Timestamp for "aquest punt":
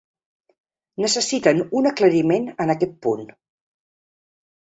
2.75-3.29